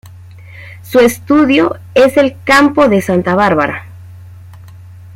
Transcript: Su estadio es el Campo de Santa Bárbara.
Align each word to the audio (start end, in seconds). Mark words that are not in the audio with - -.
Su 0.81 0.97
estadio 0.99 1.77
es 1.93 2.17
el 2.17 2.35
Campo 2.43 2.89
de 2.89 3.03
Santa 3.03 3.35
Bárbara. 3.35 3.85